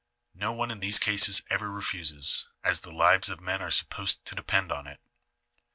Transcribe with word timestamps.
No 0.33 0.51
one 0.51 0.71
in 0.71 0.79
these 0.79 0.97
cases 0.97 1.43
ever 1.51 1.69
refuses, 1.69 2.47
as 2.63 2.81
the 2.81 2.91
lives 2.91 3.29
of 3.29 3.39
men 3.39 3.61
are 3.61 3.69
supposed 3.69 4.25
to 4.25 4.33
depend 4.33 4.71
on 4.71 4.87
it. 4.87 4.99